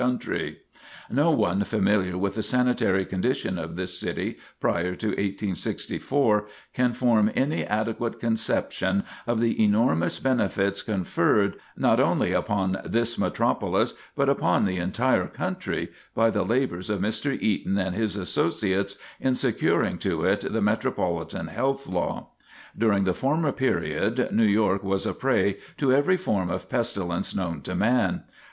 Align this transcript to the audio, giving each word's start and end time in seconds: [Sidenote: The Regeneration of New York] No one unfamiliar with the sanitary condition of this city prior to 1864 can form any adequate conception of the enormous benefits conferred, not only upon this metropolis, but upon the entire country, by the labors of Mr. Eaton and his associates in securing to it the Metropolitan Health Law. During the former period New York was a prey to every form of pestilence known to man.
[Sidenote: 0.01 0.21
The 0.21 0.31
Regeneration 0.31 0.55
of 0.55 0.61
New 0.65 0.73
York] 0.73 0.81
No 1.11 1.31
one 1.37 1.57
unfamiliar 1.59 2.17
with 2.17 2.33
the 2.33 2.41
sanitary 2.41 3.05
condition 3.05 3.59
of 3.59 3.75
this 3.75 3.99
city 3.99 4.37
prior 4.59 4.95
to 4.95 5.07
1864 5.09 6.47
can 6.73 6.93
form 6.93 7.31
any 7.35 7.63
adequate 7.63 8.19
conception 8.19 9.03
of 9.27 9.39
the 9.39 9.63
enormous 9.63 10.17
benefits 10.17 10.81
conferred, 10.81 11.57
not 11.77 11.99
only 11.99 12.31
upon 12.33 12.79
this 12.83 13.19
metropolis, 13.19 13.93
but 14.15 14.27
upon 14.27 14.65
the 14.65 14.77
entire 14.77 15.27
country, 15.27 15.89
by 16.15 16.31
the 16.31 16.41
labors 16.43 16.89
of 16.89 16.99
Mr. 16.99 17.39
Eaton 17.39 17.77
and 17.77 17.95
his 17.95 18.15
associates 18.15 18.97
in 19.19 19.35
securing 19.35 19.99
to 19.99 20.23
it 20.23 20.51
the 20.51 20.61
Metropolitan 20.63 21.45
Health 21.45 21.85
Law. 21.85 22.29
During 22.75 23.03
the 23.03 23.13
former 23.13 23.51
period 23.51 24.29
New 24.31 24.45
York 24.45 24.83
was 24.83 25.05
a 25.05 25.13
prey 25.13 25.57
to 25.77 25.93
every 25.93 26.17
form 26.17 26.49
of 26.49 26.69
pestilence 26.69 27.35
known 27.35 27.61
to 27.61 27.75
man. 27.75 28.23